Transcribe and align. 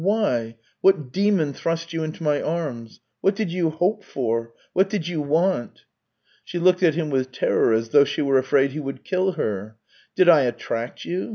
"Why? 0.01 0.55
What 0.81 1.11
demon 1.11 1.53
thrust 1.53 1.93
you 1.93 2.01
into 2.01 2.23
my 2.23 2.41
arms? 2.41 3.01
What 3.19 3.35
did 3.35 3.51
you 3.51 3.69
hope 3.69 4.03
for? 4.03 4.51
What 4.73 4.89
did 4.89 5.07
you 5.07 5.21
want?" 5.21 5.81
She 6.43 6.57
looked 6.57 6.81
at 6.81 6.95
him 6.95 7.11
with 7.11 7.31
terror, 7.31 7.71
as 7.71 7.89
though 7.89 8.03
she 8.03 8.23
were 8.23 8.39
afraid 8.39 8.71
he 8.71 8.79
would 8.79 9.03
kill 9.03 9.33
her." 9.33 9.77
Did 10.15 10.27
I 10.27 10.41
attract 10.41 11.05
you 11.05 11.29